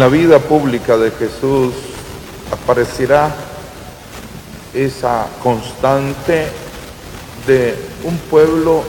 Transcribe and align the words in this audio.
En 0.00 0.06
la 0.06 0.16
vida 0.16 0.38
pública 0.38 0.96
de 0.96 1.10
Jesús 1.10 1.74
aparecerá 2.50 3.34
esa 4.72 5.26
constante 5.42 6.46
de 7.46 7.74
un 8.04 8.16
pueblo, 8.16 8.82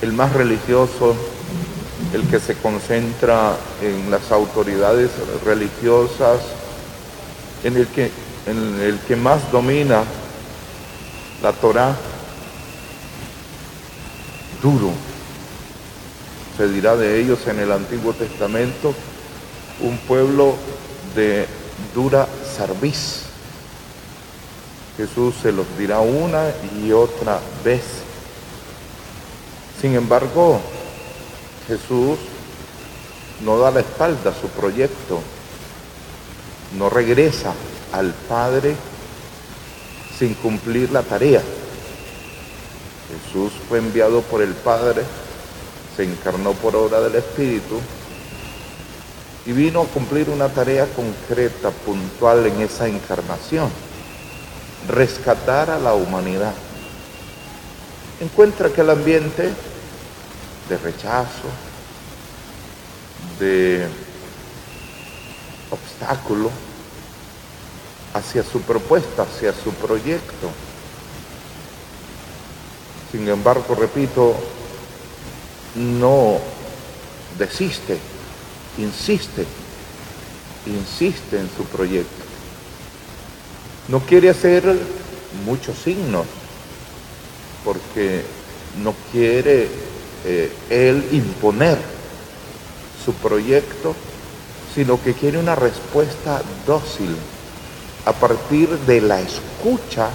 el 0.00 0.12
más 0.12 0.32
religioso, 0.32 1.16
el 2.12 2.22
que 2.28 2.38
se 2.38 2.54
concentra 2.54 3.56
en 3.82 4.12
las 4.12 4.30
autoridades 4.30 5.10
religiosas, 5.44 6.38
en 7.64 7.76
el 7.76 7.88
que, 7.88 8.12
en 8.46 8.80
el 8.80 9.00
que 9.00 9.16
más 9.16 9.50
domina 9.50 10.04
la 11.42 11.50
Torah, 11.52 11.96
duro. 14.62 14.92
Se 16.56 16.68
dirá 16.68 16.94
de 16.94 17.20
ellos 17.20 17.40
en 17.48 17.58
el 17.58 17.72
Antiguo 17.72 18.12
Testamento, 18.12 18.94
un 19.80 19.98
pueblo 19.98 20.54
de 21.14 21.46
dura 21.94 22.28
cerviz. 22.56 23.22
Jesús 24.96 25.34
se 25.42 25.52
los 25.52 25.66
dirá 25.76 26.00
una 26.00 26.44
y 26.80 26.92
otra 26.92 27.40
vez. 27.64 27.82
Sin 29.80 29.94
embargo, 29.94 30.60
Jesús 31.66 32.18
no 33.44 33.58
da 33.58 33.70
la 33.70 33.80
espalda 33.80 34.30
a 34.30 34.40
su 34.40 34.48
proyecto, 34.48 35.20
no 36.78 36.88
regresa 36.88 37.52
al 37.92 38.12
Padre 38.28 38.76
sin 40.18 40.34
cumplir 40.34 40.90
la 40.92 41.02
tarea. 41.02 41.42
Jesús 43.10 43.52
fue 43.68 43.78
enviado 43.78 44.22
por 44.22 44.42
el 44.42 44.54
Padre, 44.54 45.02
se 45.96 46.04
encarnó 46.04 46.52
por 46.52 46.76
obra 46.76 47.00
del 47.00 47.16
Espíritu 47.16 47.80
y 49.46 49.52
vino 49.52 49.82
a 49.82 49.86
cumplir 49.86 50.30
una 50.30 50.48
tarea 50.48 50.86
concreta, 50.86 51.70
puntual 51.70 52.46
en 52.46 52.60
esa 52.62 52.88
encarnación, 52.88 53.70
rescatar 54.88 55.70
a 55.70 55.78
la 55.78 55.94
humanidad. 55.94 56.54
Encuentra 58.20 58.70
que 58.70 58.80
el 58.80 58.90
ambiente 58.90 59.52
de 60.68 60.78
rechazo, 60.78 61.48
de 63.38 63.86
obstáculo 65.70 66.50
hacia 68.14 68.42
su 68.42 68.60
propuesta, 68.62 69.22
hacia 69.22 69.52
su 69.52 69.72
proyecto. 69.72 70.50
Sin 73.12 73.28
embargo, 73.28 73.74
repito, 73.74 74.34
no 75.74 76.38
desiste, 77.38 77.98
insiste, 78.78 79.44
insiste 80.66 81.38
en 81.38 81.48
su 81.56 81.64
proyecto. 81.64 82.24
No 83.88 84.00
quiere 84.00 84.30
hacer 84.30 84.64
muchos 85.44 85.76
signos 85.78 86.26
porque 87.64 88.22
no 88.82 88.94
quiere 89.12 89.68
eh, 90.24 90.52
él 90.70 91.06
imponer 91.12 91.78
su 93.04 93.12
proyecto, 93.14 93.94
sino 94.74 95.02
que 95.02 95.14
quiere 95.14 95.38
una 95.38 95.54
respuesta 95.54 96.42
dócil 96.66 97.14
a 98.06 98.12
partir 98.12 98.68
de 98.68 99.00
la 99.00 99.20
escucha 99.20 100.08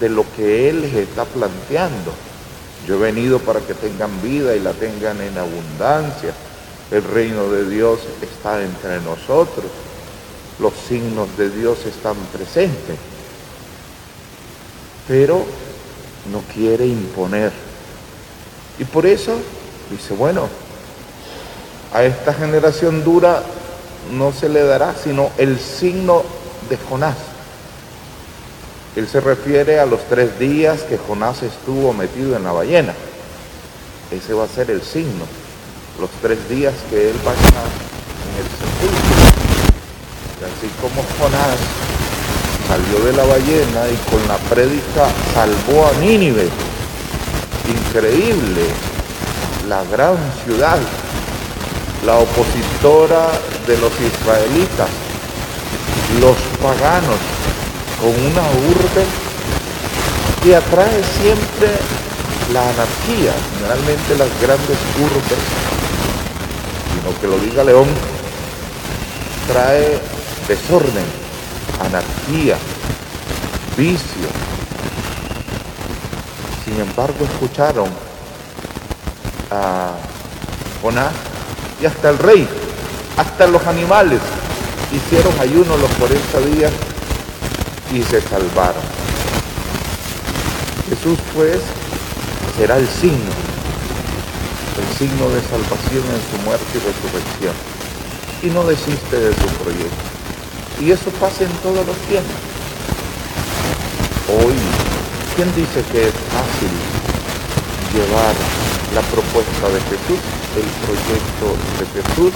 de 0.00 0.08
lo 0.08 0.24
que 0.36 0.68
Él 0.68 0.82
les 0.82 0.94
está 0.94 1.24
planteando. 1.24 2.12
Yo 2.86 2.96
he 2.96 2.98
venido 2.98 3.38
para 3.38 3.60
que 3.60 3.74
tengan 3.74 4.10
vida 4.22 4.56
y 4.56 4.60
la 4.60 4.72
tengan 4.72 5.20
en 5.20 5.38
abundancia. 5.38 6.34
El 6.92 7.02
reino 7.04 7.48
de 7.48 7.70
Dios 7.70 8.00
está 8.20 8.62
entre 8.62 9.00
nosotros. 9.00 9.64
Los 10.58 10.74
signos 10.74 11.34
de 11.38 11.48
Dios 11.48 11.86
están 11.86 12.16
presentes. 12.30 12.98
Pero 15.08 15.42
no 16.30 16.42
quiere 16.54 16.86
imponer. 16.86 17.50
Y 18.78 18.84
por 18.84 19.06
eso 19.06 19.32
dice, 19.90 20.12
bueno, 20.12 20.48
a 21.94 22.04
esta 22.04 22.34
generación 22.34 23.02
dura 23.02 23.42
no 24.12 24.32
se 24.32 24.50
le 24.50 24.62
dará 24.62 24.94
sino 24.94 25.30
el 25.38 25.58
signo 25.58 26.22
de 26.68 26.76
Jonás. 26.76 27.16
Él 28.96 29.08
se 29.08 29.20
refiere 29.20 29.80
a 29.80 29.86
los 29.86 30.06
tres 30.08 30.38
días 30.38 30.82
que 30.82 30.98
Jonás 30.98 31.42
estuvo 31.42 31.94
metido 31.94 32.36
en 32.36 32.44
la 32.44 32.52
ballena. 32.52 32.92
Ese 34.10 34.34
va 34.34 34.44
a 34.44 34.48
ser 34.48 34.70
el 34.70 34.82
signo. 34.82 35.24
Los 36.00 36.10
tres 36.20 36.48
días 36.48 36.74
que 36.90 37.10
él 37.10 37.16
estar 37.16 37.32
en 37.32 38.34
el 38.38 38.48
sepulcro. 38.58 39.22
Y 40.40 40.44
así 40.44 40.68
como 40.80 41.02
Jonás 41.18 41.58
salió 42.68 43.04
de 43.04 43.12
la 43.12 43.24
ballena 43.24 43.88
y 43.88 44.10
con 44.10 44.26
la 44.28 44.36
prédica 44.48 45.08
salvó 45.34 45.86
a 45.86 45.92
Nínive 46.00 46.48
increíble, 47.68 48.66
la 49.68 49.84
gran 49.84 50.16
ciudad, 50.44 50.78
la 52.04 52.16
opositora 52.16 53.28
de 53.66 53.78
los 53.78 53.92
israelitas, 54.00 54.88
los 56.20 56.36
paganos, 56.60 57.20
con 58.00 58.10
una 58.10 58.42
urbe 58.66 59.04
que 60.42 60.56
atrae 60.56 61.02
siempre 61.20 61.68
la 62.52 62.62
anarquía, 62.62 63.32
generalmente 63.54 64.16
las 64.18 64.28
grandes 64.40 64.78
urbes, 64.98 65.42
sino 67.02 67.20
que 67.20 67.26
lo 67.26 67.38
diga 67.38 67.64
León, 67.64 67.86
trae 69.48 69.98
desorden, 70.46 71.04
anarquía, 71.80 72.56
vicio, 73.76 74.28
sin 76.64 76.80
embargo, 76.80 77.24
escucharon 77.24 77.88
a 79.50 79.90
Jonás 80.80 81.12
y 81.80 81.86
hasta 81.86 82.10
el 82.10 82.18
rey, 82.18 82.48
hasta 83.16 83.46
los 83.48 83.66
animales, 83.66 84.20
hicieron 84.92 85.38
ayuno 85.40 85.76
los 85.76 85.90
40 85.92 86.40
días 86.54 86.72
y 87.92 88.02
se 88.02 88.20
salvaron. 88.20 88.82
Jesús 90.88 91.18
pues 91.34 91.58
será 92.56 92.76
el 92.76 92.88
signo, 92.88 93.30
el 94.78 94.88
signo 94.96 95.28
de 95.28 95.40
salvación 95.42 96.04
en 96.08 96.22
su 96.30 96.44
muerte 96.44 96.66
y 96.74 96.78
resurrección. 96.78 97.54
Y 98.42 98.46
no 98.50 98.64
desiste 98.64 99.18
de 99.18 99.32
su 99.34 99.48
proyecto. 99.62 100.02
Y 100.80 100.90
eso 100.90 101.10
pasa 101.20 101.44
en 101.44 101.52
todos 101.62 101.86
los 101.86 101.96
tiempos. 102.08 102.36
Hoy 104.28 104.56
¿Quién 105.34 105.48
dice 105.56 105.82
que 105.90 106.08
es 106.08 106.14
fácil 106.28 106.68
llevar 107.94 108.34
la 108.94 109.00
propuesta 109.00 109.66
de 109.72 109.80
Jesús, 109.88 110.20
el 110.60 110.68
proyecto 110.84 111.56
de 111.80 111.86
Jesús? 111.88 112.32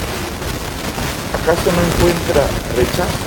¿Acaso 1.37 1.69
no 1.77 1.83
encuentra 1.85 2.49
rechazo? 2.75 3.21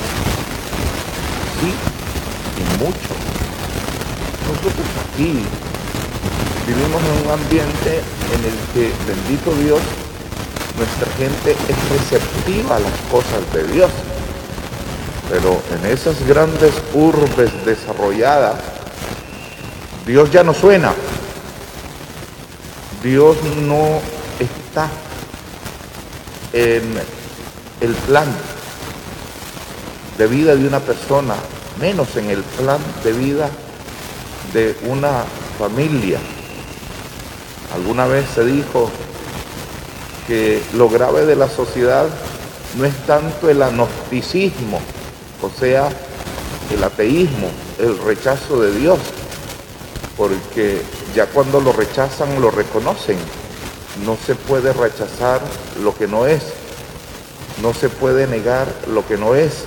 Sí, 1.61 1.69
y 1.69 2.83
mucho. 2.83 3.13
Nosotros 4.49 4.87
aquí 5.05 5.45
vivimos 6.69 7.01
en 7.01 7.25
un 7.25 7.31
ambiente 7.33 8.01
en 8.35 8.45
el 8.45 8.53
que, 8.73 8.93
bendito 9.07 9.51
Dios, 9.55 9.81
nuestra 10.77 11.07
gente 11.17 11.51
es 11.51 11.89
receptiva 11.89 12.75
a 12.75 12.79
las 12.79 12.93
cosas 13.09 13.41
de 13.53 13.73
Dios. 13.73 13.89
Pero 15.29 15.59
en 15.75 15.91
esas 15.91 16.23
grandes 16.27 16.73
urbes 16.93 17.49
desarrolladas, 17.65 18.55
Dios 20.05 20.31
ya 20.31 20.43
no 20.43 20.53
suena. 20.53 20.93
Dios 23.01 23.37
no 23.61 23.99
está 24.39 24.89
en 26.53 26.83
el 27.81 27.93
plan 28.07 28.27
de 30.17 30.27
vida 30.27 30.55
de 30.55 30.67
una 30.67 30.79
persona, 30.79 31.35
menos 31.79 32.15
en 32.15 32.29
el 32.29 32.43
plan 32.43 32.79
de 33.03 33.13
vida 33.13 33.49
de 34.53 34.77
una 34.83 35.23
familia. 35.57 36.19
Alguna 37.73 38.07
vez 38.07 38.25
se 38.33 38.43
dijo 38.45 38.89
que 40.27 40.61
lo 40.73 40.89
grave 40.89 41.25
de 41.25 41.35
la 41.35 41.49
sociedad 41.49 42.07
no 42.77 42.85
es 42.85 42.95
tanto 43.05 43.49
el 43.49 43.61
agnosticismo, 43.61 44.79
o 45.41 45.49
sea, 45.59 45.89
el 46.71 46.83
ateísmo, 46.83 47.49
el 47.79 47.97
rechazo 47.97 48.61
de 48.61 48.71
Dios, 48.79 48.99
porque 50.17 50.81
ya 51.15 51.27
cuando 51.27 51.61
lo 51.61 51.71
rechazan 51.71 52.41
lo 52.41 52.51
reconocen. 52.51 53.17
No 54.05 54.17
se 54.25 54.35
puede 54.35 54.71
rechazar 54.73 55.41
lo 55.83 55.95
que 55.95 56.07
no 56.07 56.27
es. 56.27 56.43
No 57.61 57.73
se 57.73 57.89
puede 57.89 58.27
negar 58.27 58.67
lo 58.87 59.05
que 59.07 59.17
no 59.17 59.35
es. 59.35 59.63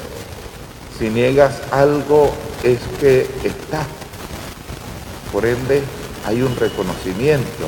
Si 0.98 1.08
niegas 1.10 1.54
algo 1.70 2.30
es 2.62 2.78
que 3.00 3.22
está. 3.44 3.84
Por 5.32 5.44
ende, 5.44 5.82
hay 6.26 6.42
un 6.42 6.54
reconocimiento. 6.56 7.66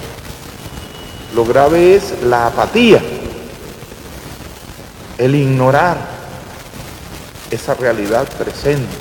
Lo 1.35 1.45
grave 1.45 1.97
es 1.97 2.23
la 2.23 2.47
apatía. 2.47 3.03
el 5.19 5.35
ignorar 5.35 5.97
esa 7.51 7.75
realidad 7.75 8.27
presente, 8.37 8.97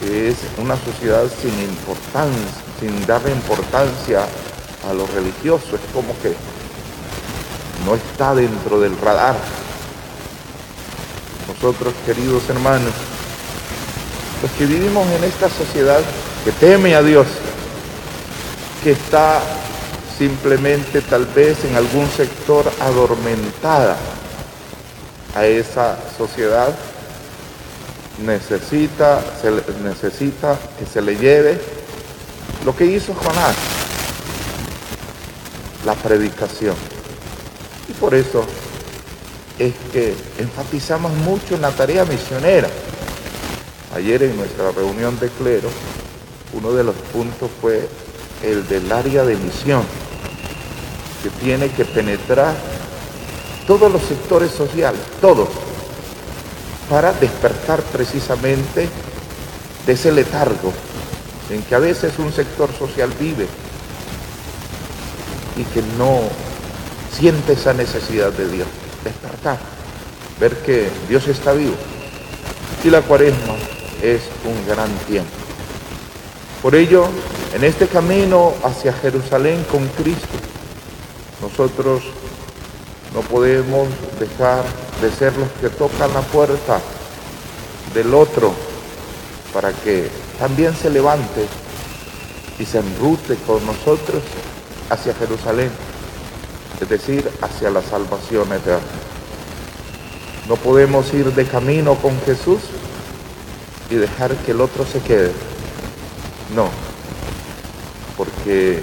que 0.00 0.28
es 0.28 0.36
una 0.58 0.76
sociedad 0.76 1.24
sin 1.40 1.54
importancia, 1.60 2.40
sin 2.80 3.06
darle 3.06 3.30
importancia 3.30 4.26
a 4.88 4.92
lo 4.92 5.06
religioso, 5.06 5.76
es 5.76 5.80
como 5.92 6.18
que 6.20 6.34
no 7.84 7.94
está 7.94 8.34
dentro 8.34 8.80
del 8.80 8.98
radar. 8.98 9.36
Nosotros, 11.46 11.94
queridos 12.04 12.42
hermanos, 12.48 12.92
los 14.42 14.50
que 14.52 14.66
vivimos 14.66 15.06
en 15.12 15.24
esta 15.24 15.48
sociedad 15.48 16.00
que 16.44 16.52
teme 16.52 16.94
a 16.96 17.02
Dios, 17.02 17.26
que 18.82 18.92
está 18.92 19.40
simplemente 20.18 21.02
tal 21.02 21.26
vez 21.26 21.64
en 21.64 21.76
algún 21.76 22.08
sector 22.08 22.64
adormentada 22.80 23.96
a 25.34 25.46
esa 25.46 25.98
sociedad, 26.16 26.74
necesita, 28.24 29.20
necesita 29.84 30.58
que 30.78 30.86
se 30.86 31.02
le 31.02 31.16
lleve 31.16 31.60
lo 32.64 32.74
que 32.74 32.86
hizo 32.86 33.14
Jonás, 33.14 33.56
la 35.84 35.94
predicación. 35.94 36.74
Y 37.88 37.92
por 37.92 38.14
eso 38.14 38.44
es 39.58 39.74
que 39.92 40.14
enfatizamos 40.38 41.12
mucho 41.12 41.54
en 41.54 41.62
la 41.62 41.70
tarea 41.70 42.04
misionera. 42.04 42.68
Ayer 43.94 44.22
en 44.22 44.36
nuestra 44.36 44.72
reunión 44.72 45.18
de 45.20 45.28
clero, 45.28 45.68
uno 46.52 46.72
de 46.72 46.84
los 46.84 46.94
puntos 47.12 47.50
fue 47.60 47.88
el 48.42 48.66
del 48.68 48.90
área 48.90 49.24
de 49.24 49.36
misión, 49.36 49.82
que 51.26 51.44
tiene 51.44 51.68
que 51.70 51.84
penetrar 51.84 52.54
todos 53.66 53.90
los 53.90 54.00
sectores 54.02 54.52
sociales, 54.52 55.00
todos, 55.20 55.48
para 56.88 57.12
despertar 57.14 57.82
precisamente 57.82 58.88
de 59.84 59.92
ese 59.92 60.12
letargo 60.12 60.72
en 61.50 61.62
que 61.62 61.74
a 61.74 61.80
veces 61.80 62.16
un 62.20 62.32
sector 62.32 62.70
social 62.78 63.10
vive 63.18 63.48
y 65.56 65.64
que 65.64 65.82
no 65.98 66.20
siente 67.12 67.54
esa 67.54 67.72
necesidad 67.72 68.30
de 68.30 68.48
Dios, 68.48 68.68
despertar, 69.02 69.58
ver 70.38 70.56
que 70.58 70.88
Dios 71.08 71.26
está 71.26 71.54
vivo. 71.54 71.74
Y 72.84 72.90
la 72.90 73.02
cuaresma 73.02 73.54
es 74.00 74.20
un 74.44 74.64
gran 74.68 74.90
tiempo. 75.08 75.30
Por 76.62 76.76
ello, 76.76 77.08
en 77.52 77.64
este 77.64 77.88
camino 77.88 78.54
hacia 78.62 78.92
Jerusalén 78.92 79.64
con 79.72 79.88
Cristo, 79.88 80.45
nosotros 81.40 82.02
no 83.14 83.20
podemos 83.22 83.88
dejar 84.18 84.64
de 85.00 85.10
ser 85.10 85.36
los 85.36 85.48
que 85.60 85.68
tocan 85.68 86.12
la 86.12 86.20
puerta 86.22 86.80
del 87.94 88.14
otro 88.14 88.52
para 89.52 89.72
que 89.72 90.08
también 90.38 90.74
se 90.74 90.90
levante 90.90 91.46
y 92.58 92.64
se 92.64 92.78
enrute 92.78 93.36
con 93.46 93.64
nosotros 93.66 94.22
hacia 94.90 95.14
Jerusalén, 95.14 95.70
es 96.80 96.88
decir, 96.88 97.30
hacia 97.42 97.70
la 97.70 97.82
salvación 97.82 98.52
eterna. 98.52 98.86
No 100.48 100.56
podemos 100.56 101.12
ir 101.12 101.32
de 101.32 101.44
camino 101.44 101.94
con 101.96 102.18
Jesús 102.22 102.60
y 103.90 103.96
dejar 103.96 104.34
que 104.36 104.52
el 104.52 104.60
otro 104.60 104.86
se 104.86 105.00
quede. 105.00 105.32
No, 106.54 106.68
porque 108.16 108.82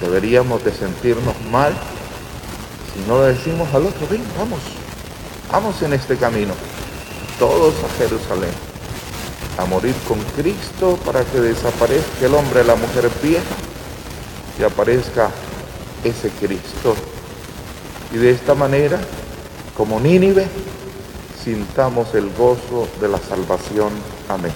deberíamos 0.00 0.64
de 0.64 0.72
sentirnos 0.72 1.34
mal 1.50 1.72
si 2.94 3.00
no 3.08 3.20
le 3.20 3.34
decimos 3.34 3.68
al 3.74 3.86
otro, 3.86 4.06
ven, 4.08 4.22
vamos, 4.38 4.60
vamos 5.50 5.82
en 5.82 5.94
este 5.94 6.16
camino, 6.16 6.54
todos 7.40 7.74
a 7.82 7.88
Jerusalén, 7.98 8.52
a 9.58 9.64
morir 9.64 9.96
con 10.06 10.20
Cristo 10.36 10.96
para 11.04 11.24
que 11.24 11.40
desaparezca 11.40 12.24
el 12.24 12.34
hombre, 12.34 12.62
la 12.62 12.76
mujer 12.76 13.10
vieja 13.20 13.42
y 14.60 14.62
aparezca 14.62 15.30
ese 16.04 16.30
Cristo. 16.30 16.94
Y 18.12 18.18
de 18.18 18.30
esta 18.30 18.54
manera, 18.54 19.00
como 19.76 19.98
Nínive, 19.98 20.46
sintamos 21.42 22.14
el 22.14 22.30
gozo 22.30 22.86
de 23.00 23.08
la 23.08 23.18
salvación. 23.18 23.90
Amén. 24.28 24.52